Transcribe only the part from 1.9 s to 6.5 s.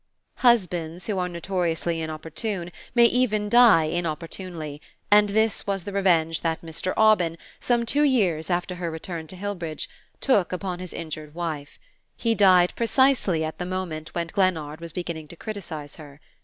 inopportune, may even die inopportunely, and this was the revenge